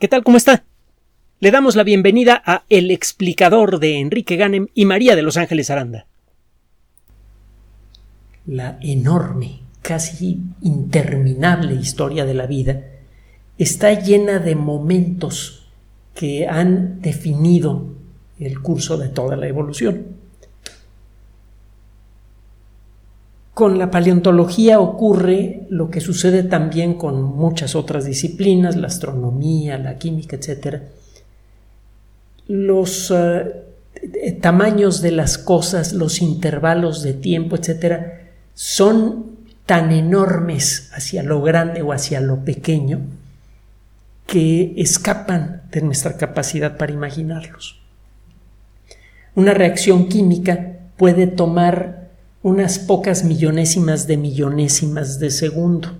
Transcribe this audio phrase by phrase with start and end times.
[0.00, 0.24] ¿Qué tal?
[0.24, 0.64] ¿Cómo está?
[1.38, 5.70] Le damos la bienvenida a El explicador de Enrique Ganem y María de Los Ángeles
[5.70, 6.06] Aranda.
[8.44, 12.82] La enorme, casi interminable historia de la vida
[13.56, 15.68] está llena de momentos
[16.12, 17.94] que han definido
[18.40, 20.06] el curso de toda la evolución.
[23.54, 29.96] Con la paleontología ocurre lo que sucede también con muchas otras disciplinas, la astronomía, la
[29.96, 30.82] química, etc.
[32.48, 39.36] Los eh, tamaños de las cosas, los intervalos de tiempo, etc., son
[39.66, 43.02] tan enormes hacia lo grande o hacia lo pequeño
[44.26, 47.80] que escapan de nuestra capacidad para imaginarlos.
[49.36, 52.03] Una reacción química puede tomar
[52.44, 55.96] unas pocas millonésimas de millonésimas de segundo.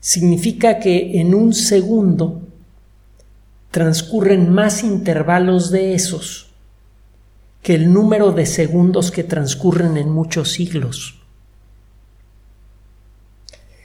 [0.00, 2.42] Significa que en un segundo
[3.70, 6.50] transcurren más intervalos de esos
[7.62, 11.20] que el número de segundos que transcurren en muchos siglos.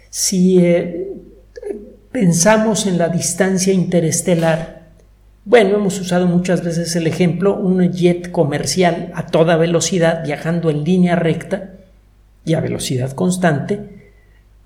[0.09, 1.14] Si eh,
[2.12, 4.81] pensamos en la distancia interestelar,
[5.44, 10.83] bueno, hemos usado muchas veces el ejemplo, un jet comercial a toda velocidad viajando en
[10.83, 11.72] línea recta
[12.45, 14.11] y a velocidad constante,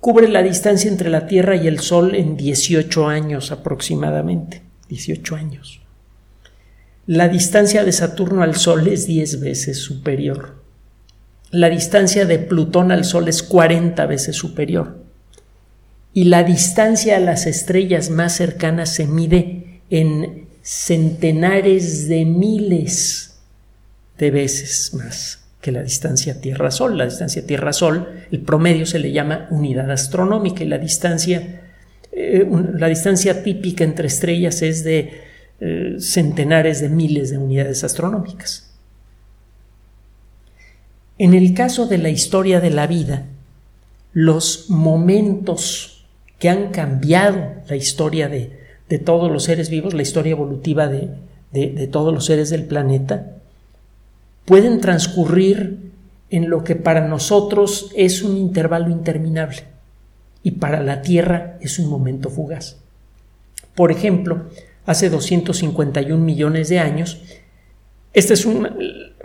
[0.00, 4.62] cubre la distancia entre la Tierra y el Sol en 18 años aproximadamente.
[4.88, 5.80] 18 años.
[7.06, 10.62] La distancia de Saturno al Sol es 10 veces superior.
[11.50, 14.98] La distancia de Plutón al Sol es 40 veces superior.
[16.12, 23.38] Y la distancia a las estrellas más cercanas se mide en centenares de miles
[24.18, 26.98] de veces más que la distancia Tierra-Sol.
[26.98, 31.62] La distancia Tierra-Sol, el promedio se le llama unidad astronómica y la distancia,
[32.10, 35.22] eh, la distancia típica entre estrellas es de
[35.60, 38.74] eh, centenares de miles de unidades astronómicas.
[41.16, 43.26] En el caso de la historia de la vida,
[44.12, 46.08] los momentos
[46.40, 51.10] que han cambiado la historia de, de todos los seres vivos, la historia evolutiva de,
[51.52, 53.32] de, todos los seres del planeta,
[54.44, 55.90] pueden transcurrir
[56.30, 59.64] en lo que para nosotros es un intervalo interminable
[60.42, 62.76] y para la Tierra es un momento fugaz.
[63.74, 64.44] Por ejemplo,
[64.86, 67.22] hace 251 millones de años,
[68.12, 68.74] esta es una,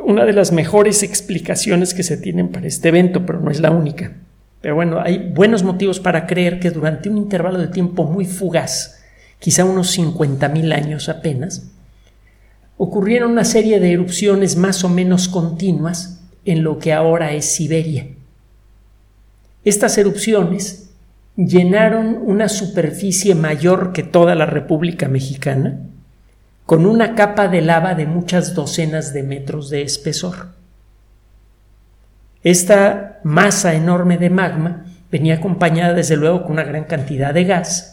[0.04, 3.72] una, de las mejores explicaciones que se tienen para este evento, pero no es la
[3.72, 4.14] única.
[4.62, 9.01] Pero bueno, hay buenos motivos para creer que durante un intervalo de tiempo muy fugaz,
[9.42, 11.72] quizá unos 50.000 años apenas,
[12.78, 18.06] ocurrieron una serie de erupciones más o menos continuas en lo que ahora es Siberia.
[19.66, 20.92] Estas erupciones
[21.36, 25.80] llenaron una superficie mayor que toda la República Mexicana,
[26.68, 30.50] con una capa de lava de muchas docenas de metros de espesor.
[32.44, 37.91] Esta masa enorme de magma venía acompañada desde luego con una gran cantidad de gas,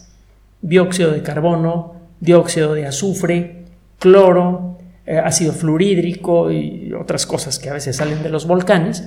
[0.63, 3.65] dióxido de carbono, dióxido de azufre,
[3.99, 9.05] cloro, eh, ácido fluorhídrico y otras cosas que a veces salen de los volcanes.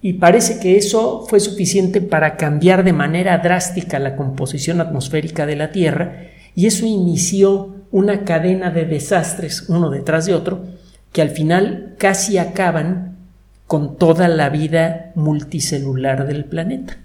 [0.00, 5.56] Y parece que eso fue suficiente para cambiar de manera drástica la composición atmosférica de
[5.56, 10.66] la Tierra y eso inició una cadena de desastres uno detrás de otro
[11.12, 13.16] que al final casi acaban
[13.66, 16.98] con toda la vida multicelular del planeta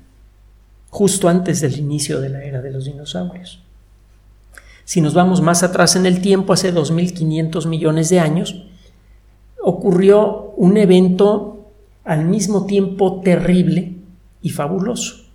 [0.93, 3.63] justo antes del inicio de la era de los dinosaurios.
[4.85, 8.67] Si nos vamos más atrás en el tiempo, hace 2.500 millones de años,
[9.59, 11.71] ocurrió un evento
[12.03, 13.93] al mismo tiempo terrible
[14.43, 15.25] y fabuloso.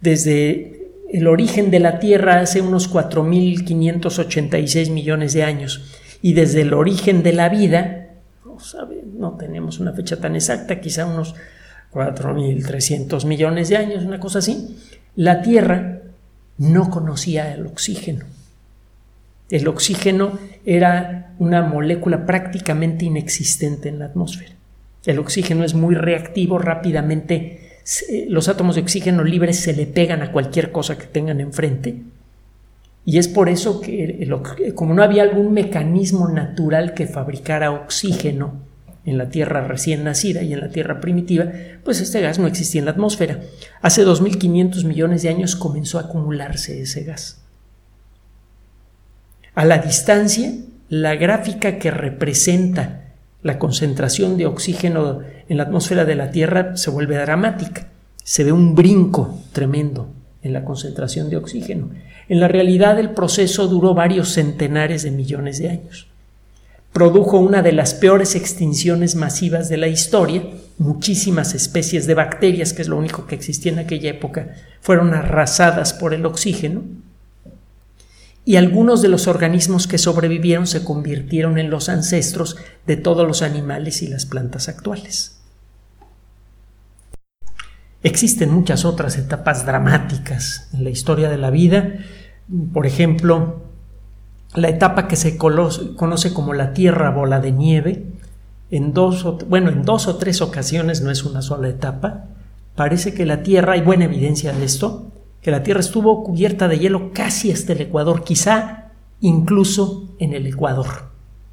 [0.00, 6.74] Desde el origen de la Tierra hace unos 4.586 millones de años y desde el
[6.74, 8.08] origen de la vida,
[8.44, 8.56] no,
[9.16, 11.36] no tenemos una fecha tan exacta, quizá unos
[11.92, 14.76] 4.300 millones de años, una cosa así,
[15.14, 16.00] la Tierra
[16.58, 18.24] no conocía el oxígeno.
[19.50, 24.52] El oxígeno era una molécula prácticamente inexistente en la atmósfera.
[25.04, 27.80] El oxígeno es muy reactivo, rápidamente
[28.28, 31.96] los átomos de oxígeno libres se le pegan a cualquier cosa que tengan enfrente.
[33.04, 34.28] Y es por eso que,
[34.76, 38.54] como no había algún mecanismo natural que fabricara oxígeno,
[39.04, 41.46] en la Tierra recién nacida y en la Tierra primitiva,
[41.84, 43.40] pues este gas no existía en la atmósfera.
[43.80, 47.42] Hace 2.500 millones de años comenzó a acumularse ese gas.
[49.54, 50.52] A la distancia,
[50.88, 53.02] la gráfica que representa
[53.42, 57.88] la concentración de oxígeno en la atmósfera de la Tierra se vuelve dramática.
[58.22, 60.12] Se ve un brinco tremendo
[60.42, 61.90] en la concentración de oxígeno.
[62.28, 66.11] En la realidad el proceso duró varios centenares de millones de años.
[66.92, 70.42] Produjo una de las peores extinciones masivas de la historia.
[70.76, 75.94] Muchísimas especies de bacterias, que es lo único que existía en aquella época, fueron arrasadas
[75.94, 76.82] por el oxígeno.
[78.44, 82.56] Y algunos de los organismos que sobrevivieron se convirtieron en los ancestros
[82.86, 85.38] de todos los animales y las plantas actuales.
[88.02, 92.00] Existen muchas otras etapas dramáticas en la historia de la vida,
[92.72, 93.61] por ejemplo,
[94.54, 98.06] la etapa que se conoce como la Tierra bola de nieve,
[98.70, 102.24] en dos o, bueno, en dos o tres ocasiones no es una sola etapa.
[102.74, 105.10] Parece que la Tierra, hay buena evidencia de esto,
[105.40, 110.46] que la Tierra estuvo cubierta de hielo casi hasta el Ecuador, quizá incluso en el
[110.46, 111.10] Ecuador.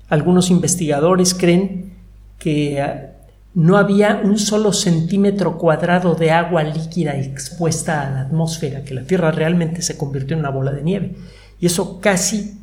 [0.08, 1.94] Algunos investigadores creen
[2.38, 3.12] que ah,
[3.54, 9.04] no había un solo centímetro cuadrado de agua líquida expuesta a la atmósfera, que la
[9.04, 11.16] Tierra realmente se convirtió en una bola de nieve.
[11.60, 12.59] Y eso casi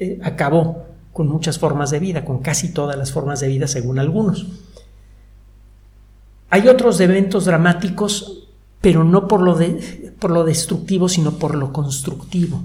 [0.00, 3.98] eh, acabó con muchas formas de vida, con casi todas las formas de vida según
[3.98, 4.46] algunos.
[6.48, 8.48] Hay otros eventos dramáticos,
[8.80, 9.58] pero no por lo,
[10.18, 12.62] por lo destructivo, sino por lo constructivo.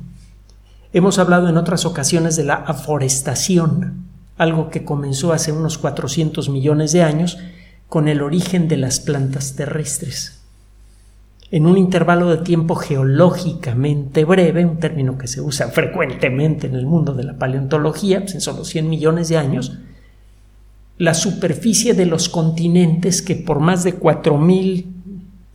[0.93, 4.05] Hemos hablado en otras ocasiones de la aforestación,
[4.37, 7.37] algo que comenzó hace unos 400 millones de años
[7.89, 10.44] con el origen de las plantas terrestres.
[11.55, 16.85] En un intervalo de tiempo geológicamente breve, un término que se usa frecuentemente en el
[16.85, 19.77] mundo de la paleontología, pues en solo 100 millones de años,
[20.97, 24.83] la superficie de los continentes que por más de 4.300,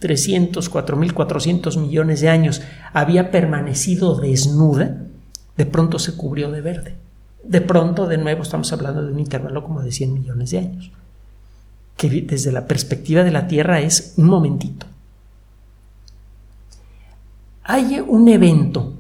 [0.01, 2.63] 4.400 millones de años
[2.95, 5.03] había permanecido desnuda,
[5.59, 6.95] de pronto se cubrió de verde.
[7.45, 10.93] De pronto, de nuevo, estamos hablando de un intervalo como de 100 millones de años,
[11.99, 14.87] que desde la perspectiva de la Tierra es un momentito.
[17.73, 18.95] Hay un evento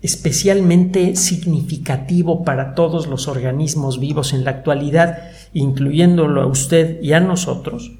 [0.00, 5.18] especialmente significativo para todos los organismos vivos en la actualidad,
[5.52, 7.92] incluyéndolo a usted y a nosotros,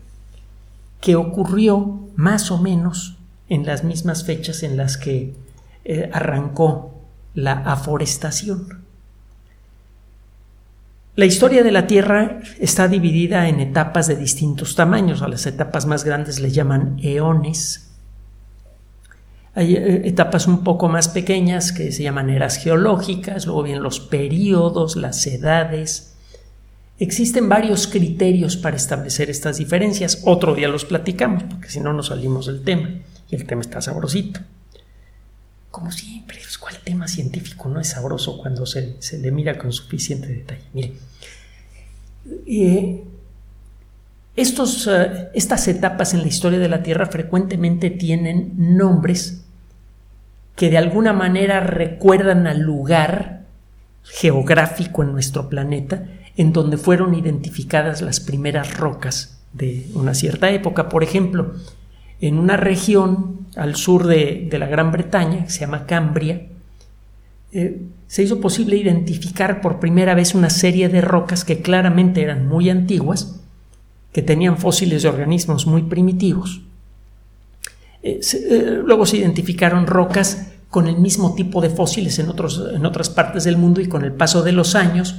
[1.03, 3.19] que ocurrió más o menos
[3.51, 5.35] en las mismas fechas en las que
[5.85, 6.95] eh, arrancó
[7.35, 8.85] la aforestación.
[11.15, 15.21] La historia de la Tierra está dividida en etapas de distintos tamaños.
[15.21, 17.94] A las etapas más grandes le llaman eones.
[19.55, 24.01] Hay eh, etapas un poco más pequeñas que se llaman eras geológicas, luego vienen los
[24.01, 26.15] periodos, las edades.
[26.99, 30.23] Existen varios criterios para establecer estas diferencias.
[30.25, 32.91] Otro día los platicamos, porque si no nos salimos del tema.
[33.31, 34.41] Y el tema está sabrosito
[35.75, 40.29] como siempre, pues, ¿cuál tema científico no es sabroso cuando se, le mira con suficiente
[40.29, 40.63] detalle?
[40.73, 40.93] Mire,
[42.47, 43.03] eh,
[44.37, 49.44] estos, eh, estas etapas en la historia de la Tierra frecuentemente tienen nombres
[50.57, 53.43] que de alguna manera recuerdan al lugar
[54.03, 56.05] geográfico en nuestro planeta
[56.37, 60.89] en donde fueron identificadas las primeras rocas de una cierta época.
[60.89, 61.55] Por ejemplo,
[62.21, 66.47] en una región al sur de, la Gran Bretaña, que se llama Cambria,
[67.53, 72.49] eh, se hizo posible identificar por primera vez una serie de rocas que claramente eran
[72.49, 73.41] muy antiguas,
[74.13, 76.63] que tenían fósiles de organismos muy primitivos.
[78.05, 83.45] Eh, eh, luego se identificaron rocas con el mismo tipo de fósiles en, otras partes
[83.45, 85.15] del mundo y con el paso de los años,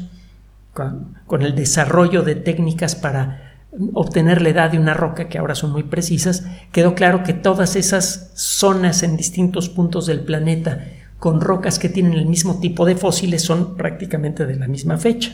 [1.25, 3.55] con el desarrollo de técnicas para
[3.93, 7.75] obtener la edad de una roca, que ahora son muy precisas, quedó claro que todas
[7.75, 10.85] esas zonas en distintos puntos del planeta
[11.17, 15.33] con rocas que tienen el mismo tipo de fósiles son prácticamente de la misma fecha,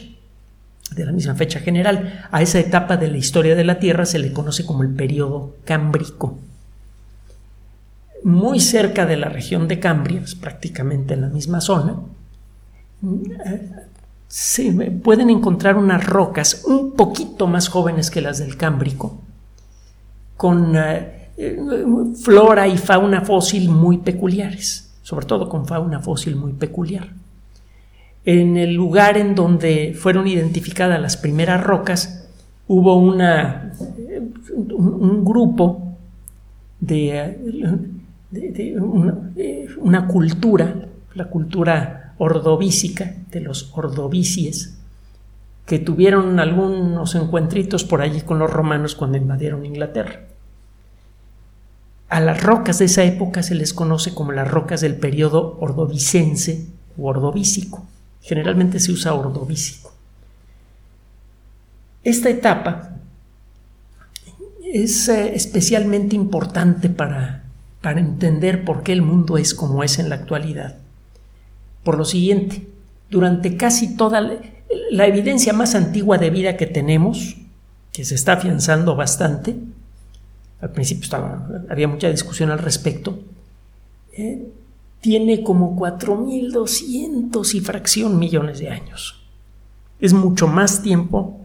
[0.92, 2.28] de la misma fecha general.
[2.32, 5.58] A esa etapa de la historia de la Tierra se le conoce como el periodo
[5.66, 6.40] cámbrico.
[8.24, 11.96] Muy cerca de la región de Cambria, prácticamente en la misma zona,
[14.28, 19.20] se pueden encontrar unas rocas un poquito más jóvenes que las del Cámbrico,
[20.38, 21.30] con eh,
[22.24, 27.10] flora y fauna fósil muy peculiares, sobre todo con fauna fósil muy peculiar.
[28.24, 32.28] En el lugar en donde fueron identificadas las primeras rocas,
[32.68, 33.74] hubo una,
[34.56, 35.98] un, grupo
[36.80, 37.90] de,
[38.32, 44.78] una cultura, la cultura ordovícica, de los ordovícies,
[45.66, 50.22] que tuvieron algunos encuentritos por allí con los romanos cuando invadieron Inglaterra.
[52.10, 56.68] A las rocas de esa época se les conoce como las rocas del periodo ordovicense
[56.98, 57.86] o ordovícico.
[58.22, 59.94] Generalmente se usa ordovícico.
[62.04, 62.98] Esta etapa
[64.74, 67.41] es eh, especialmente importante para
[67.82, 70.78] para entender por qué el mundo es como es en la actualidad.
[71.84, 72.68] Por lo siguiente,
[73.10, 77.38] durante casi toda la, evidencia más antigua de vida que tenemos,
[77.92, 79.56] que se está afianzando bastante,
[80.62, 83.20] al principio estaba, había mucha discusión al respecto,
[84.14, 84.48] eh,
[85.02, 89.20] tiene como 4.200 y fracción millones de años.
[90.00, 91.40] Es mucho más tiempo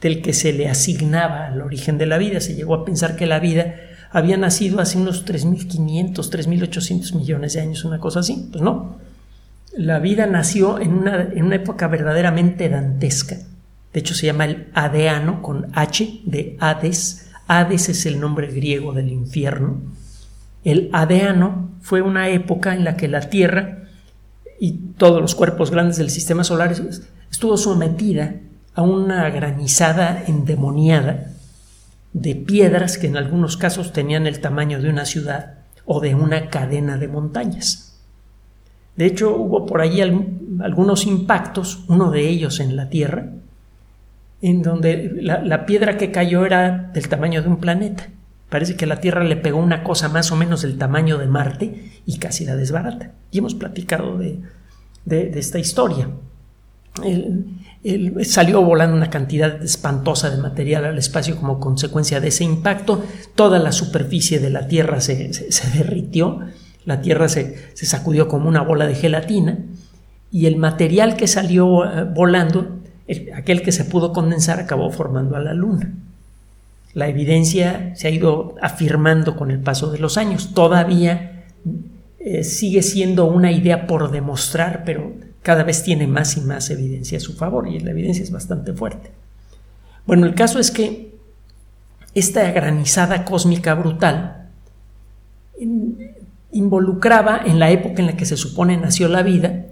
[0.00, 2.40] del que se le asignaba al origen de la vida.
[2.40, 3.76] Se llegó a pensar que la vida
[4.16, 8.48] había nacido hace unos 3.500, 3.800 millones de años, una cosa así.
[8.50, 8.96] Pues no.
[9.76, 13.36] La vida nació en una, en una época verdaderamente dantesca.
[13.92, 17.28] De hecho, se llama el Adeano con H de Hades.
[17.46, 19.82] Hades es el nombre griego del infierno.
[20.64, 23.84] El Adeano fue una época en la que la Tierra
[24.58, 26.74] y todos los cuerpos grandes del sistema solar
[27.30, 28.36] estuvo sometida
[28.74, 31.35] a una granizada endemoniada
[32.16, 36.48] de piedras que en algunos casos tenían el tamaño de una ciudad o de una
[36.48, 38.00] cadena de montañas.
[38.96, 43.32] De hecho, hubo por allí algunos impactos, uno de ellos en la Tierra,
[44.40, 48.08] en donde la piedra que cayó era del tamaño de un planeta.
[48.48, 51.90] Parece que la Tierra le pegó una cosa más o menos del tamaño de Marte
[52.06, 53.12] y casi la desbarata.
[53.30, 54.40] Y hemos platicado de,
[55.04, 56.08] esta historia.
[58.24, 63.04] Salió volando una cantidad espantosa de material al espacio como consecuencia de ese impacto.
[63.34, 65.30] Toda la superficie de la Tierra se,
[65.74, 66.40] derritió.
[66.84, 69.58] La Tierra se, sacudió como una bola de gelatina.
[70.32, 72.80] Y el material que salió eh, volando,
[73.34, 75.92] aquel que se pudo condensar, acabó formando a la Luna.
[76.94, 80.54] La evidencia se ha ido afirmando con el paso de los años.
[80.54, 81.44] Todavía
[82.18, 85.12] eh, sigue siendo una idea por demostrar, pero
[85.46, 88.72] cada vez tiene más y más evidencia a su favor y la evidencia es bastante
[88.72, 89.12] fuerte.
[90.04, 91.14] Bueno, el caso es que
[92.14, 94.48] esta granizada cósmica brutal
[96.50, 99.66] involucraba en la época en la que se supone nació la vida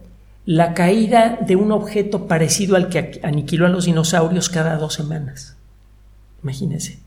[0.47, 5.57] la caída de un objeto parecido al que aniquiló a los dinosaurios cada dos semanas.
[6.45, 7.01] Imagínense.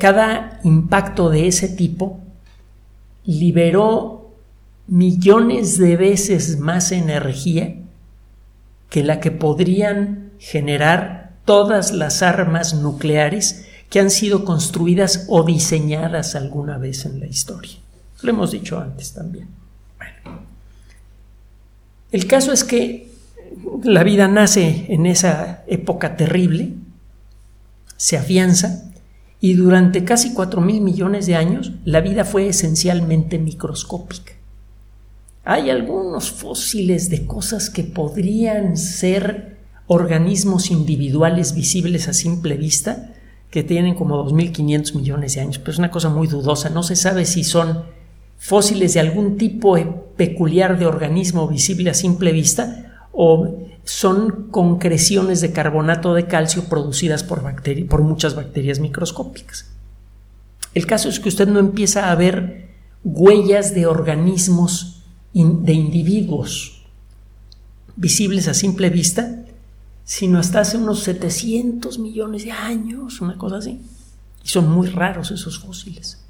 [0.00, 2.18] Cada impacto de ese tipo
[3.26, 4.21] liberó
[4.86, 7.76] millones de veces más energía
[8.90, 16.34] que la que podrían generar todas las armas nucleares que han sido construidas o diseñadas
[16.34, 17.76] alguna vez en la historia.
[18.22, 19.48] Lo hemos dicho antes también.
[22.10, 23.10] El caso es que
[23.82, 26.74] la vida nace en esa época terrible,
[27.96, 28.84] se afianza,
[29.40, 34.32] y durante casi 4 mil millones de años la vida fue esencialmente microscópica.
[35.44, 39.58] Hay algunos fósiles de cosas que podrían ser
[39.88, 43.14] organismos individuales visibles a simple vista,
[43.50, 46.70] que tienen como 2.500 millones de años, pero es una cosa muy dudosa.
[46.70, 47.84] No se sabe si son
[48.38, 49.76] fósiles de algún tipo
[50.16, 57.24] peculiar de organismo visible a simple vista o son concreciones de carbonato de calcio producidas
[57.24, 57.42] por,
[57.88, 59.72] por muchas bacterias microscópicas.
[60.72, 62.70] El caso es que usted no empieza a ver
[63.04, 65.01] huellas de organismos
[65.32, 66.82] de individuos
[67.96, 69.44] visibles a simple vista,
[70.04, 73.80] sino hasta hace unos 700 millones de años, una cosa así.
[74.44, 76.22] Y son muy raros esos fósiles.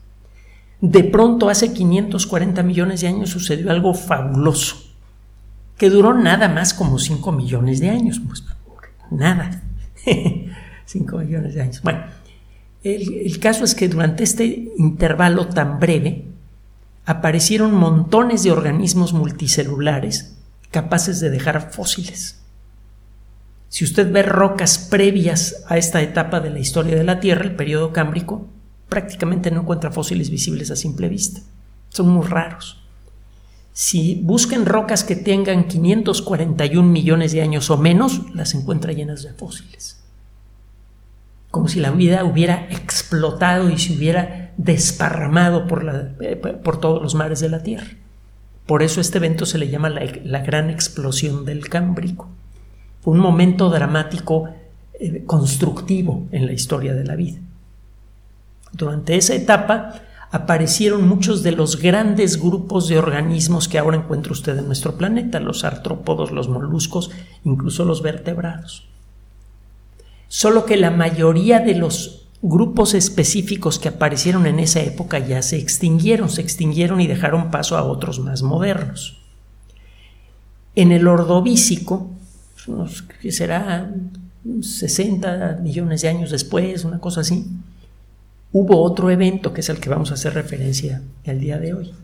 [0.80, 4.76] De pronto, hace 540 millones de años sucedió algo fabuloso
[5.82, 8.21] que duró nada más como 5 millones de años.
[8.25, 8.44] Pues
[9.11, 9.62] nada.
[10.85, 11.82] 5 millones de años.
[11.82, 12.04] Bueno,
[12.82, 16.26] el, caso es que durante este intervalo tan breve
[17.04, 20.37] aparecieron montones de organismos multicelulares
[20.71, 22.40] capaces de dejar fósiles.
[23.68, 27.56] Si usted ve rocas previas a esta etapa de la historia de la Tierra, el
[27.56, 28.49] periodo cámbrico,
[28.88, 31.40] prácticamente no encuentra fósiles visibles a simple vista.
[31.88, 32.82] Son muy raros.
[33.73, 39.32] Si buscan rocas que tengan 541 millones de años o menos, las encuentra llenas de
[39.32, 40.02] fósiles.
[41.50, 47.14] Como si la vida hubiera explotado y se hubiera desparramado por, eh, por todos los
[47.14, 47.88] mares de la Tierra.
[48.66, 52.28] Por eso este evento se le llama la, la gran explosión del Cámbrico.
[53.04, 54.49] Un momento dramático
[54.94, 57.38] eh, constructivo en la historia de la vida.
[58.73, 64.56] Durante esa etapa, aparecieron muchos de los grandes grupos de organismos que ahora encuentra usted
[64.56, 67.11] en nuestro planeta, los artrópodos, los moluscos,
[67.44, 68.88] incluso los vertebrados.
[70.28, 75.56] Solo que la mayoría de los grupos específicos que aparecieron en esa época ya se
[75.58, 79.22] extinguieron, se extinguieron y dejaron paso a otros más modernos.
[80.75, 82.11] En el ordovícico,
[83.20, 83.94] que será
[84.61, 87.46] 60 millones de años después, una cosa así,
[88.52, 91.94] hubo otro evento que es el que vamos a hacer referencia el día de hoy.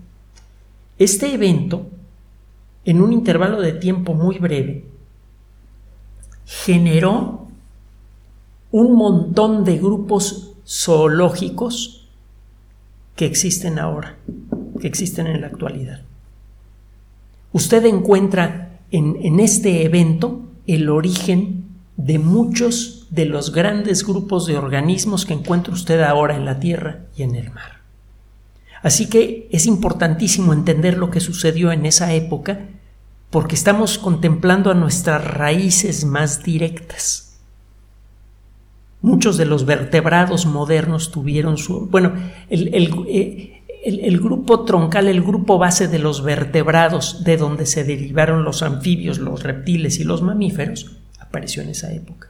[0.99, 1.89] Este evento,
[2.85, 4.85] en un intervalo de tiempo muy breve,
[6.45, 7.48] generó
[8.71, 12.09] un montón de grupos zoológicos
[13.17, 14.17] que existen ahora,
[14.81, 16.03] que existen en la actualidad.
[17.53, 21.65] Usted encuentra en, en este evento el origen
[21.97, 27.07] de muchos de los grandes grupos de organismos que encuentra usted ahora en la Tierra
[27.17, 27.79] y en el mar.
[28.83, 32.61] Así que es importantísimo entender lo que sucedió en esa época
[33.31, 37.28] porque estamos contemplando a nuestras raíces más directas.
[39.01, 41.87] Muchos de los vertebrados modernos tuvieron su...
[41.87, 42.15] Bueno,
[42.51, 42.75] el,
[43.09, 48.63] eh, el, grupo troncal, el grupo base de los vertebrados, de donde se derivaron los
[48.63, 52.29] anfibios, los reptiles y los mamíferos, apareció en esa época.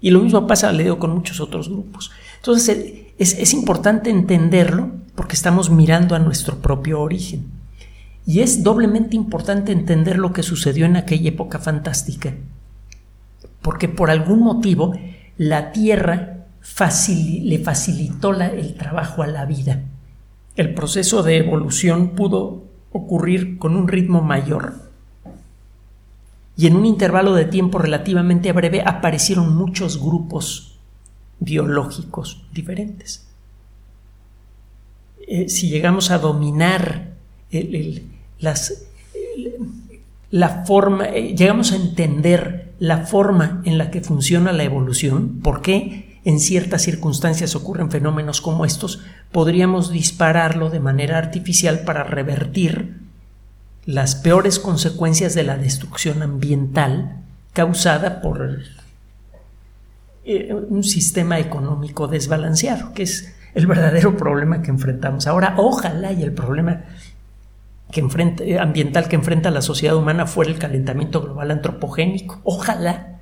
[0.00, 2.10] Y lo mismo pasa, leo, con muchos otros grupos.
[2.36, 7.46] Entonces, es, importante entenderlo porque estamos mirando a nuestro propio origen.
[8.26, 12.34] Y es doblemente importante entender lo que sucedió en aquella época fantástica,
[13.62, 14.94] porque por algún motivo
[15.38, 16.46] la Tierra
[17.06, 19.82] le facilitó el trabajo a la vida.
[20.56, 24.74] El proceso de evolución pudo ocurrir con un ritmo mayor.
[26.56, 30.78] Y en un intervalo de tiempo relativamente breve aparecieron muchos grupos
[31.40, 33.26] biológicos diferentes.
[35.26, 37.14] Eh, si llegamos a dominar
[38.38, 38.86] las,
[40.30, 45.62] la forma, eh, llegamos a entender la forma en la que funciona la evolución, por
[45.62, 49.00] qué en ciertas circunstancias ocurren fenómenos como estos,
[49.30, 52.96] podríamos dispararlo de manera artificial para revertir
[53.84, 57.16] las peores consecuencias de la destrucción ambiental
[57.52, 58.58] causada por
[60.24, 65.26] eh, un sistema económico desbalanceado, que es el verdadero problema que enfrentamos.
[65.26, 66.84] Ahora, ojalá y el problema
[67.94, 72.40] que enfrenta, eh, ambiental que enfrenta la sociedad humana fuera el calentamiento global antropogénico.
[72.42, 73.20] Ojalá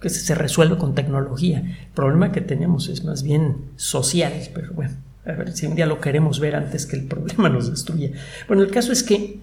[0.00, 1.58] que se resuelva con tecnología.
[1.58, 4.94] El problema que tenemos es más bien social, pero bueno,
[5.26, 8.10] a ver si un día lo queremos ver antes que el problema nos destruya.
[8.48, 9.38] Bueno, el caso es que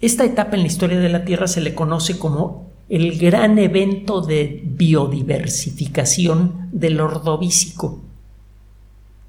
[0.00, 4.20] esta etapa en la historia de la Tierra se le conoce como el gran evento
[4.20, 8.05] de biodiversificación del ordovícico.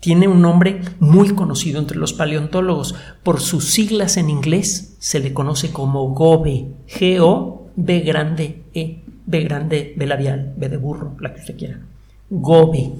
[0.07, 2.95] Tiene un nombre muy conocido entre los paleontólogos.
[3.23, 6.67] Por sus siglas en inglés se le conoce como GOBE.
[6.87, 9.03] G-O-B grande E.
[9.25, 11.81] B grande, B labial, B de burro, la que usted quiera.
[12.29, 12.93] GOBE.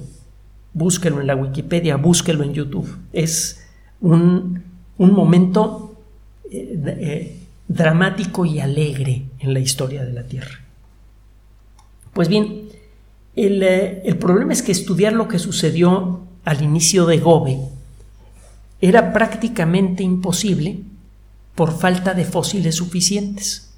[0.74, 2.98] Búsquelo en la Wikipedia, búsquelo en YouTube.
[3.14, 3.66] Es
[4.02, 4.62] un,
[4.98, 5.96] momento
[6.52, 7.40] eh, eh,
[7.70, 10.60] dramático y alegre en la historia de la Tierra.
[12.12, 12.64] Pues bien,
[13.38, 17.60] eh, el, problema es que estudiar lo que sucedió al inicio de Gobe
[18.80, 20.80] era prácticamente imposible
[21.56, 23.74] por falta de fósiles suficientes.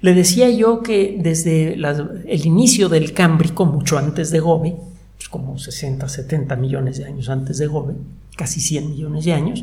[0.00, 4.74] Le decía yo que desde el inicio del Cámbrico, mucho antes de Gobe,
[5.18, 7.94] pues como 60, 70 millones de años antes de Gobe,
[8.38, 9.62] casi 100 millones de años,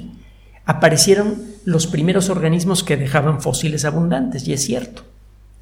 [0.65, 5.01] aparecieron los primeros organismos que dejaban fósiles abundantes, y es cierto.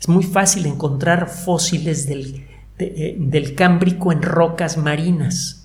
[0.01, 2.45] Es muy fácil encontrar fósiles del,
[2.77, 5.56] eh, del Cámbrico en rocas marinas.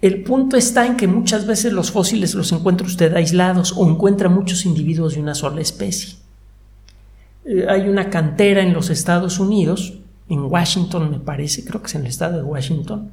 [0.00, 4.28] El punto está en que muchas veces los fósiles los encuentra usted aislados o encuentra
[4.28, 6.14] muchos individuos de una sola especie.
[7.44, 11.94] Eh, hay una cantera en los Estados Unidos, en Washington me parece, creo que es
[11.96, 13.10] en el estado de Washington,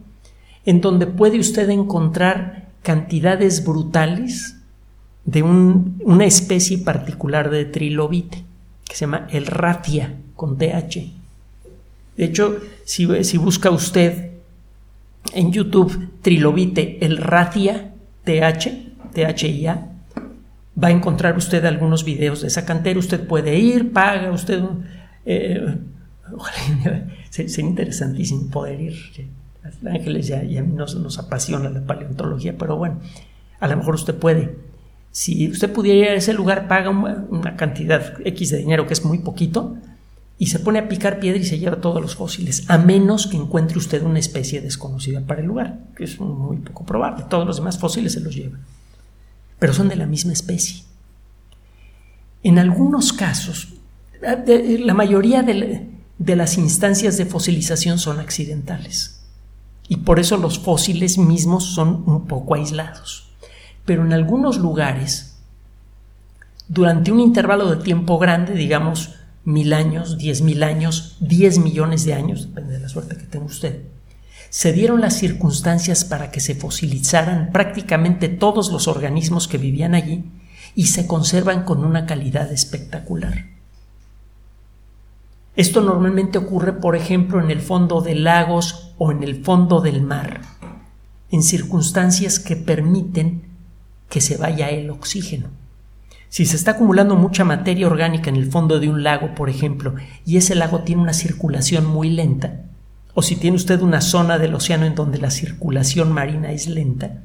[0.66, 4.58] en donde puede usted encontrar cantidades brutales
[5.24, 8.44] de una especie particular de trilobite
[8.88, 10.98] que se llama el ratia con TH.
[12.18, 14.35] De hecho, si, si busca usted
[15.34, 19.92] en YouTube trilobite el ratia TH, THIA,
[20.82, 23.00] va a encontrar usted algunos videos de esa cantera.
[23.00, 24.62] Usted puede ir, paga, usted.
[25.26, 25.78] Eh,
[27.30, 28.96] sería interesantísimo poder ir
[29.88, 33.00] Ángeles ya, ya nos, nos apasiona la paleontología, pero bueno,
[33.60, 34.56] a lo mejor usted puede.
[35.12, 39.04] Si usted pudiera ir a ese lugar, paga una, cantidad X de dinero, que es
[39.04, 39.78] muy poquito,
[40.38, 43.38] y se pone a picar piedra y se lleva todos los fósiles, a menos que
[43.38, 47.26] encuentre usted una especie desconocida para el lugar, que es muy poco probable.
[47.30, 48.60] Todos los demás fósiles se los llevan,
[49.60, 50.84] pero son de la misma especie.
[52.44, 53.70] En algunos casos,
[54.22, 59.22] la mayoría de las instancias de fosilización son accidentales
[59.88, 63.30] y por eso los fósiles mismos son un poco aislados.
[63.86, 65.38] Pero en algunos lugares,
[66.68, 69.16] durante un intervalo de tiempo grande, digamos
[69.46, 73.46] mil años, diez mil años, diez millones de años, depende de la suerte que tenga
[73.46, 73.84] usted,
[74.50, 80.26] se dieron las circunstancias para que se fosilizaran prácticamente todos los organismos que vivían allí
[80.76, 83.46] y se conservan con una calidad espectacular.
[85.56, 90.02] Esto normalmente ocurre, por ejemplo, en el fondo de lagos o en el fondo del
[90.02, 90.42] mar,
[91.32, 93.44] en circunstancias que permiten
[94.10, 95.50] que se vaya el oxígeno.
[96.30, 99.96] Si se está acumulando mucha materia orgánica en el fondo de un lago, por ejemplo,
[100.26, 102.62] y ese lago tiene una circulación muy lenta,
[103.14, 107.22] o si tiene usted una zona del océano en donde la circulación marina es lenta,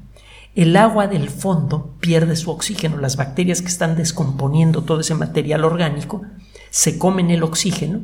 [0.57, 2.97] el agua del fondo pierde su oxígeno.
[2.97, 6.23] Las bacterias que están descomponiendo todo ese material orgánico
[6.71, 8.01] se comen el oxígeno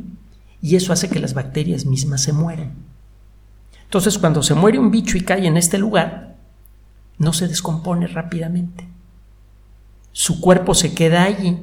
[0.63, 2.75] y eso hace que las bacterias mismas se mueran.
[3.85, 6.37] Entonces, cuando se muere un bicho y cae en este lugar,
[7.19, 8.87] no se descompone rápidamente.
[10.19, 11.59] Su cuerpo se queda allí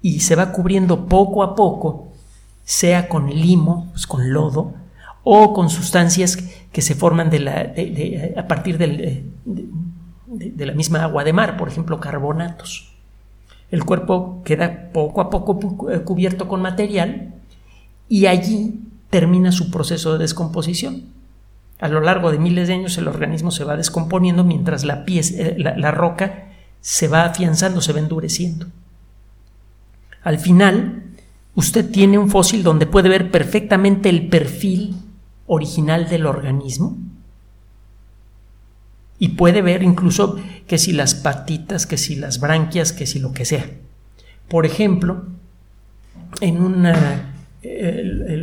[0.00, 2.12] y se va cubriendo poco a poco,
[2.62, 4.74] sea con limo, pues con lodo,
[5.24, 6.38] o con sustancias
[6.70, 7.28] que se forman
[8.36, 9.24] a partir de,
[10.58, 12.92] la misma agua de mar, por ejemplo, carbonatos.
[13.72, 15.58] El cuerpo queda poco a poco
[16.04, 17.34] cubierto con material
[18.08, 18.78] y allí
[19.10, 21.06] termina su proceso de descomposición.
[21.80, 25.56] A lo largo de miles de años el organismo se va descomponiendo mientras la, eh,
[25.58, 26.49] la roca
[26.80, 28.66] se va afianzando, se va endureciendo.
[30.22, 31.02] Al final,
[31.54, 34.96] usted tiene un fósil donde puede ver perfectamente el perfil
[35.46, 36.96] original del organismo
[39.18, 43.32] y puede ver incluso que si las patitas, que si las branquias, que si lo
[43.32, 43.66] que sea.
[44.48, 45.26] Por ejemplo,
[46.40, 46.88] en un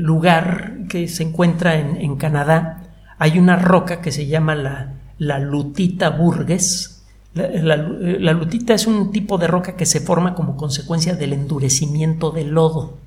[0.04, 2.84] lugar que se encuentra en, Canadá
[3.17, 6.96] hay una roca que se llama la, la lutita burgues.
[7.38, 12.50] La, lutita es un tipo de roca que se forma como consecuencia del endurecimiento del
[12.50, 12.97] lodo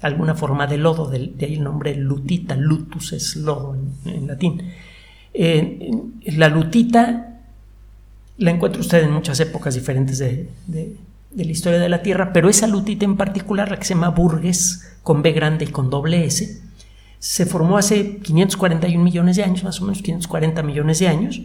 [0.00, 4.62] alguna forma de lodo, de, ahí el nombre lutita, lutus es lodo en, latín.
[5.34, 5.90] Eh,
[6.24, 7.30] la lutita
[8.38, 10.48] la encuentra usted en muchas épocas diferentes de,
[11.36, 14.96] la historia de la Tierra, pero esa lutita en particular, la que se llama Burgues,
[15.02, 16.62] con B grande y con doble S,
[17.18, 21.42] se formó hace 541 millones de años, más o menos 540 millones de años,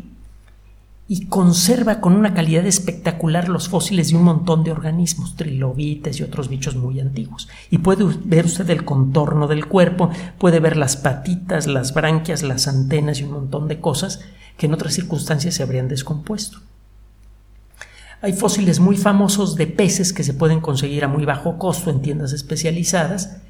[1.07, 6.23] y conserva con una calidad espectacular los fósiles de un montón de organismos, trilobites y
[6.23, 7.47] otros bichos muy antiguos.
[7.69, 12.67] Y puede ver usted el contorno del cuerpo, puede ver las patitas, las branquias, las
[12.67, 14.21] antenas y un montón de cosas
[14.57, 16.59] que en otras circunstancias se habrían descompuesto.
[18.21, 22.01] Hay fósiles muy famosos de peces que se pueden conseguir a muy bajo costo en
[22.01, 23.41] tiendas especializadas,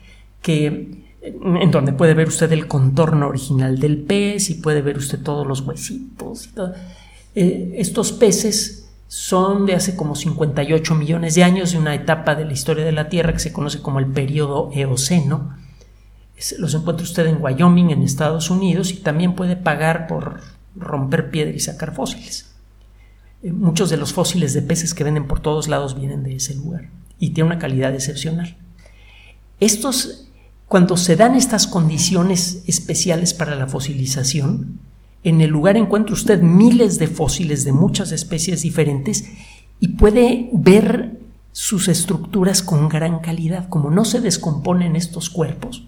[0.42, 5.24] que en donde puede ver usted el contorno original del pez y puede ver usted
[5.24, 6.74] todos los huesitos y todo
[7.36, 12.46] eh, estos peces son de hace como 58 millones de años, de una etapa de
[12.46, 15.56] la historia de la Tierra que se conoce como el periodo Eoceno.
[16.58, 20.42] los encuentra usted en Wyoming, en Estados Unidos, y también puede pagar por
[20.76, 22.56] romper piedra y sacar fósiles.
[23.44, 26.56] Eh, muchos de los fósiles de peces que venden por todos lados vienen de ese
[26.56, 28.58] lugar y tiene una calidad excepcional.
[29.60, 30.28] Estos,
[30.68, 34.80] cuando se dan estas condiciones especiales para la fosilización,
[35.26, 39.26] en el lugar encuentra usted miles de fósiles de muchas especies diferentes
[39.80, 41.20] y puede ver
[41.52, 43.68] sus estructuras con gran calidad.
[43.68, 45.88] Como no se descomponen estos cuerpos,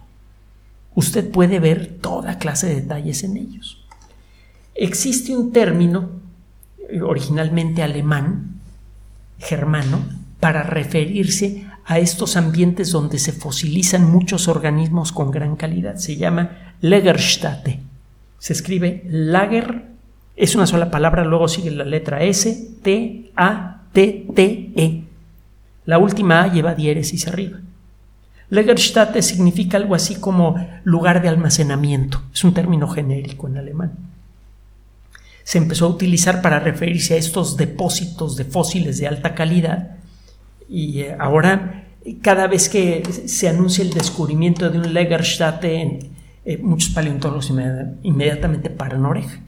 [0.96, 3.86] usted puede ver toda clase de detalles en ellos.
[4.74, 6.10] Existe un término
[6.90, 8.60] eh, originalmente alemán,
[9.38, 10.00] germano,
[10.40, 15.98] para referirse a estos ambientes donde se fosilizan muchos organismos con gran calidad.
[15.98, 17.87] Se llama Legerstätte
[18.40, 19.86] se escribe lager,
[20.36, 25.04] es una sola palabra, luego sigue la letra S, T, A, T, T, E.
[25.86, 27.60] La última A lleva diéresis arriba.
[28.50, 33.94] Lagerstätte significa algo así como lugar de almacenamiento, es un término genérico en alemán.
[35.44, 39.98] Se empezó a utilizar para referirse a estos depósitos de fósiles de alta calidad
[40.70, 41.86] y eh, ahora
[42.22, 46.17] cada vez que se anuncia el descubrimiento de un Lagerstätte en,
[46.50, 47.52] eh, muchos paleontólogos
[48.04, 49.42] inmediatamente paran oreja.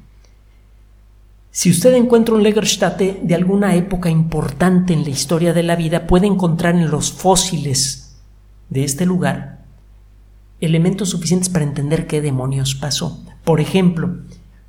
[1.49, 6.07] Si usted encuentra un Legerstätte de alguna época importante en la historia de la vida,
[6.07, 8.19] puede encontrar en los fósiles
[8.69, 9.59] de este lugar
[10.59, 13.23] elementos suficientes para entender qué demonios pasó.
[13.45, 14.17] Por ejemplo,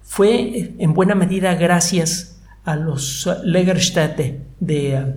[0.05, 5.15] fue en buena medida gracias a los Legerstätte de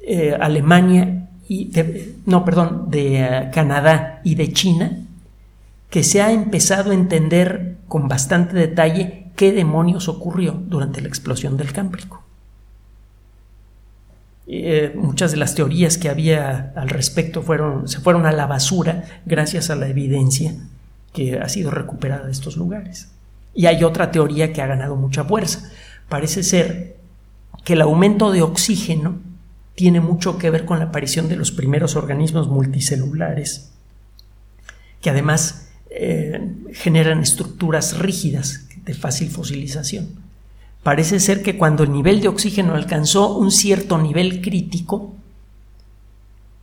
[0.00, 1.70] eh, Alemania y
[2.24, 5.05] no, perdón, de eh, Canadá y de China
[5.90, 11.56] que se ha empezado a entender con bastante detalle qué demonios ocurrió durante la explosión
[11.56, 12.22] del Cámbrico.
[14.48, 19.04] Eh, muchas de las teorías que había al respecto fueron, se fueron a la basura
[19.24, 20.54] gracias a la evidencia
[21.12, 23.08] que ha sido recuperada de estos lugares.
[23.54, 25.70] Y hay otra teoría que ha ganado mucha fuerza.
[26.08, 26.96] Parece ser
[27.64, 29.18] que el aumento de oxígeno
[29.74, 33.72] tiene mucho que ver con la aparición de los primeros organismos multicelulares,
[35.00, 35.65] que además
[35.98, 40.08] eh, generan estructuras rígidas de fácil fosilización.
[40.82, 45.14] Parece ser que cuando el nivel de oxígeno alcanzó un cierto nivel crítico,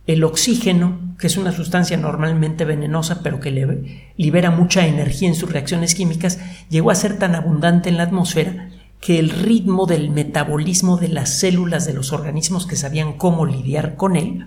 [0.06, 5.50] el oxígeno, que es una sustancia normalmente venenosa pero que libera mucha energía en sus
[5.50, 6.38] reacciones químicas,
[6.70, 8.70] llegó a ser tan abundante en la atmósfera
[9.00, 13.96] que el ritmo del metabolismo de las células de los organismos que sabían cómo lidiar
[13.96, 14.46] con él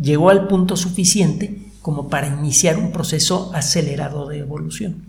[0.00, 5.06] llegó al punto suficiente como para iniciar un proceso acelerado de evolución.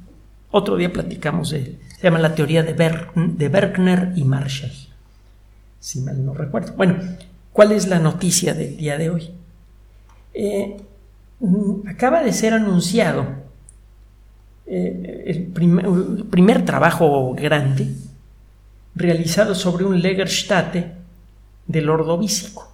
[0.50, 4.72] Otro día platicamos de, se llama la teoría de, de Berkner y Marshall,
[5.82, 6.72] si mal no recuerdo.
[6.78, 6.96] Bueno,
[7.52, 9.30] ¿cuál es la noticia del día de hoy?
[10.34, 10.78] Eh,
[11.86, 13.28] acaba de ser anunciado
[14.65, 17.89] eh, el primer trabajo grande
[18.96, 20.94] realizado sobre un Legerstate
[21.68, 22.68] del Ordovícico.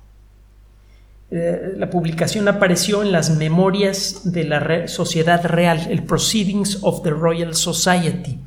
[1.38, 7.10] Eh, la publicación apareció en las memorias de la Sociedad Real, el Proceedings of the
[7.10, 8.39] Royal Society.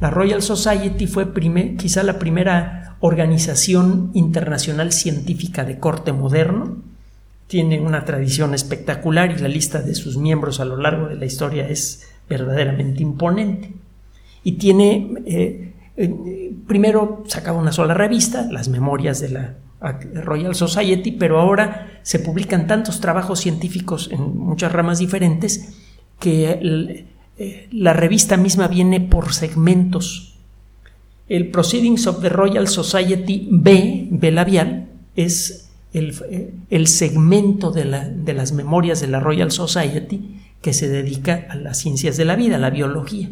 [0.00, 1.32] La Royal Society fue
[1.78, 6.76] quizá la primera organización internacional científica de corte moderno.
[7.46, 11.24] Tiene una tradición espectacular y la lista de sus miembros a lo largo de la
[11.24, 13.72] historia es verdaderamente imponente.
[14.44, 15.72] Y tiene eh,
[16.66, 22.66] primero sacaba una sola revista, las memorias de la Royal Society, pero ahora se publican
[22.66, 25.74] tantos trabajos científicos en muchas ramas diferentes
[26.18, 27.04] que
[27.38, 30.38] eh, la revista misma viene por segmentos.
[31.28, 38.32] El Proceedings of the Royal Society B, B labial, es el, eh, segmento de, de
[38.32, 42.56] las memorias de la Royal Society que se dedica a las ciencias de la vida,
[42.56, 43.28] a la biología.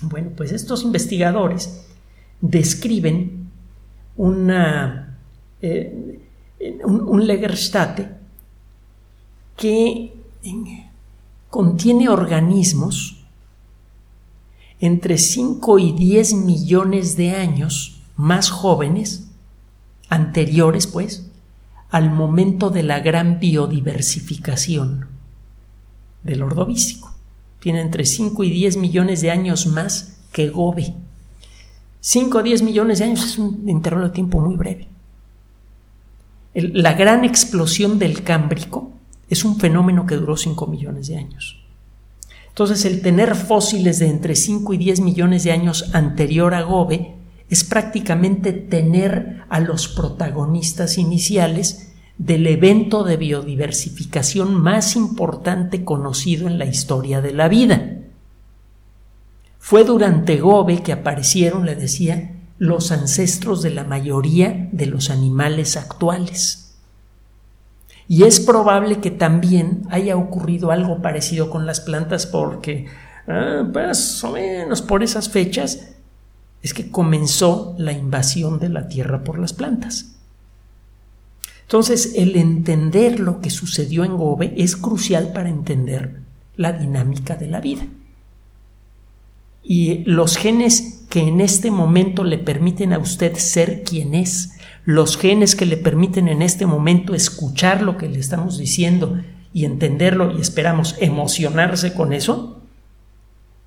[0.00, 1.84] Bueno, pues estos investigadores
[2.40, 3.48] describen
[4.16, 5.07] una,
[5.62, 6.20] eh,
[6.84, 7.26] un, un
[9.56, 10.12] que
[11.50, 13.24] contiene organismos
[14.80, 19.28] entre 5 y 10 millones de años más jóvenes,
[20.08, 21.30] anteriores pues,
[21.90, 25.08] al momento de la gran biodiversificación
[26.22, 27.18] del ordovícico
[27.60, 30.94] tiene entre 5 y 10 millones de años más que Gobe.
[32.00, 34.88] 5 o 10 millones de años es un intervalo de tiempo muy breve.
[36.60, 38.92] La gran explosión del Cámbrico
[39.28, 41.62] es un fenómeno que duró 5 millones de años.
[42.48, 47.14] Entonces, el tener fósiles de entre 5 y 10 millones de años anterior a Gobe
[47.50, 56.58] es prácticamente tener a los protagonistas iniciales del evento de biodiversificación más importante conocido en
[56.58, 57.98] la historia de la vida.
[59.60, 65.76] Fue durante Gobe que aparecieron, le decía, los ancestros de la mayoría de los animales
[65.76, 66.74] actuales.
[68.08, 72.86] Y es probable que también haya ocurrido algo parecido con las plantas porque
[73.26, 75.90] ah, más o menos por esas fechas
[76.62, 80.16] es que comenzó la invasión de la Tierra por las plantas.
[81.62, 86.22] Entonces, el entender lo que sucedió en Gobe es crucial para entender
[86.56, 87.86] la dinámica de la vida.
[89.62, 94.52] Y los genes que en este momento le permiten a usted ser quien es,
[94.84, 99.18] los genes que le permiten en este momento escuchar lo que le estamos diciendo
[99.52, 102.60] y entenderlo y esperamos emocionarse con eso,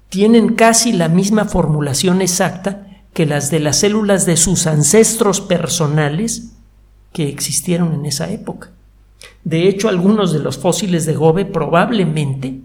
[0.10, 6.54] tienen casi la misma formulación exacta que las de las células de sus ancestros personales
[7.13, 8.71] que existieron en esa época.
[9.43, 12.62] De hecho, algunos de los fósiles de Gobe probablemente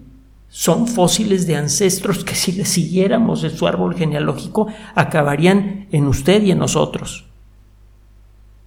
[0.49, 6.43] son fósiles de ancestros que si le siguiéramos en su árbol genealógico acabarían en usted
[6.43, 7.25] y en nosotros.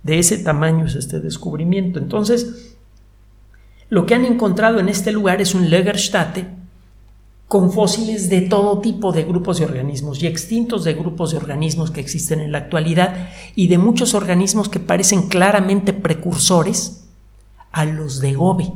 [0.03, 1.99] De ese tamaño es este descubrimiento.
[1.99, 2.77] Entonces,
[3.89, 6.47] lo que han encontrado en este lugar es un Legerstate
[7.49, 11.91] con fósiles de todo tipo de grupos de organismos y extintos de grupos de organismos
[11.91, 17.09] que existen en la actualidad y de muchos organismos que parecen claramente precursores
[17.73, 18.73] a los de Gobe.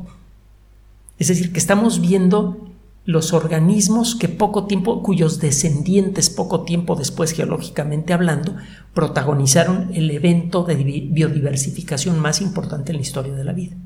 [1.20, 2.73] Es decir, que estamos viendo
[3.04, 8.56] los organismos que poco tiempo, cuyos descendientes poco tiempo después geológicamente hablando,
[8.94, 13.76] protagonizaron el evento de biodiversificación más importante en la historia de la vida.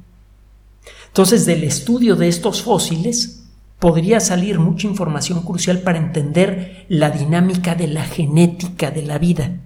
[1.09, 3.44] Entonces, del estudio de estos fósiles,
[3.78, 9.59] podría salir mucha información crucial para entender la dinámica de la genética de la vida.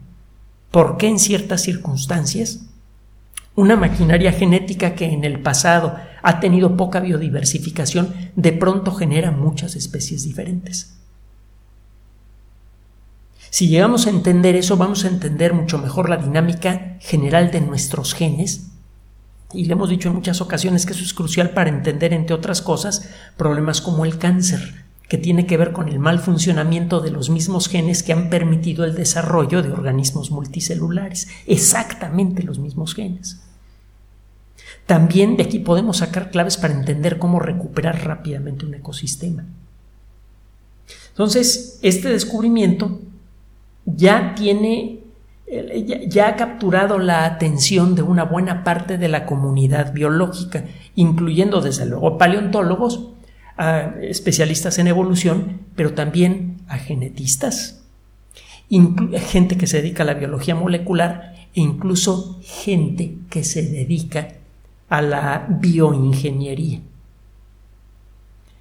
[0.70, 2.66] ¿Por qué en ciertas circunstancias
[3.54, 9.76] una maquinaria genética que en el pasado ha tenido poca biodiversificación de pronto genera muchas
[9.76, 10.96] especies diferentes?
[13.50, 18.14] Si llegamos a entender eso, vamos a entender mucho mejor la dinámica general de nuestros
[18.14, 18.70] genes.
[19.52, 22.62] Y le hemos dicho en muchas ocasiones que eso es crucial para entender, entre otras
[22.62, 27.28] cosas, problemas como el cáncer, que tiene que ver con el mal funcionamiento de los
[27.28, 31.28] mismos genes que han permitido el desarrollo de organismos multicelulares.
[31.46, 33.42] Exactamente los mismos genes.
[34.86, 39.44] También de aquí podemos sacar claves para entender cómo recuperar rápidamente un ecosistema.
[41.10, 42.98] Entonces, este descubrimiento
[43.84, 45.00] ya tiene,
[46.08, 51.84] ya ha capturado la atención de una buena parte de la comunidad biológica, incluyendo desde
[51.84, 53.11] luego paleontólogos,
[53.56, 57.82] a especialistas en evolución, pero también a genetistas,
[58.70, 64.28] gente que se dedica a la biología molecular e incluso gente que se dedica
[64.88, 66.80] a la bioingeniería.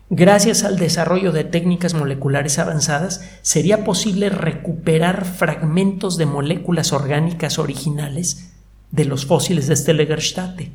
[0.10, 8.51] Gracias al desarrollo de técnicas moleculares avanzadas, sería posible recuperar fragmentos de moléculas orgánicas originales
[8.91, 10.71] de los fósiles de Stellegerstate,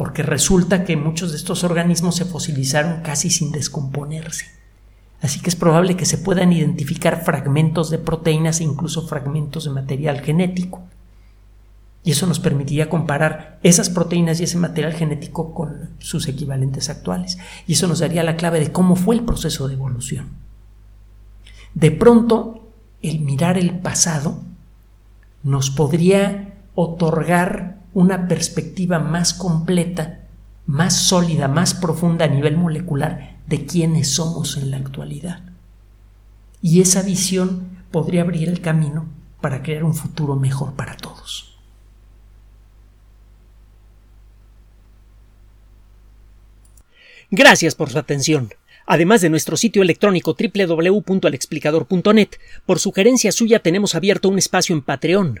[0.00, 4.46] porque resulta que muchos de estos organismos se fosilizaron casi sin descomponerse.
[5.20, 9.72] Así que es probable que se puedan identificar fragmentos de proteínas e incluso fragmentos de
[9.72, 10.80] material genético.
[12.02, 17.36] Y eso nos permitiría comparar esas proteínas y ese material genético con sus equivalentes actuales.
[17.66, 20.30] Y eso nos daría la clave de cómo fue el proceso de evolución.
[21.74, 22.70] De pronto,
[23.02, 24.40] el mirar el pasado
[25.42, 30.20] nos podría otorgar una perspectiva más completa,
[30.66, 35.42] más sólida, más profunda a nivel molecular de quiénes somos en la actualidad.
[36.62, 39.06] Y esa visión podría abrir el camino
[39.40, 41.58] para crear un futuro mejor para todos.
[47.30, 48.50] Gracias por su atención.
[48.86, 52.28] Además de nuestro sitio electrónico www.alexplicador.net,
[52.66, 55.40] por sugerencia suya tenemos abierto un espacio en Patreon,